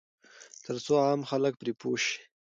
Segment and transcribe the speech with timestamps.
[0.63, 2.15] ترڅو عام خلک پرې پوه شي.